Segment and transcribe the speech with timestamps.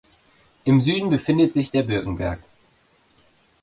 [0.63, 2.39] Im Süden befindet sich der Birkenberg.